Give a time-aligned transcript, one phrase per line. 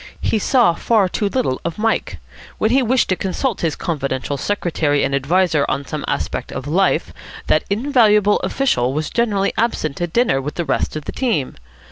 [0.19, 2.17] He saw far too little of Mike.
[2.57, 7.13] When he wished to consult his confidential secretary and adviser on some aspect of Life,
[7.45, 11.53] that invaluable official was generally absent at dinner with the rest of the team.